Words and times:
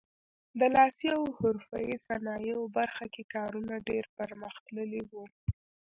د 0.59 0.61
لاسي 0.75 1.07
او 1.17 1.23
حرفوي 1.37 1.95
صنایعو 2.07 2.63
برخه 2.77 3.05
کې 3.13 3.23
کارونه 3.35 3.73
ډېر 3.89 4.03
پرمختللي 4.17 5.01
وو. 5.11 5.25